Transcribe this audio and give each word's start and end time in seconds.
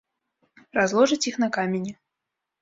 Разложыць 0.77 1.19
іх 1.33 1.37
на 1.45 1.51
камені. 1.59 1.91